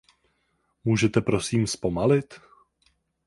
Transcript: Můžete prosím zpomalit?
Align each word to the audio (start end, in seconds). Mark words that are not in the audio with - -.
Můžete 0.85 1.21
prosím 1.21 1.67
zpomalit? 1.67 2.33